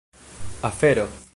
afero 0.65 1.07